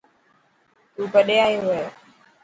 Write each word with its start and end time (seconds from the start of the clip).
تون 0.93 1.05
ڪڏهن 1.13 1.39
آيو 1.47 1.61
هي. 1.75 1.81